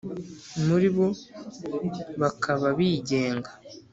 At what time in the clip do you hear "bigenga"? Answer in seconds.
2.77-3.49